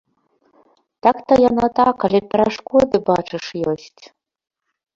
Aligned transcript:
Так 1.03 1.19
то 1.27 1.33
яно 1.49 1.67
так, 1.81 1.97
але 2.09 2.19
перашкоды, 2.33 2.95
бачыш, 3.13 3.45
ёсць. 3.77 4.03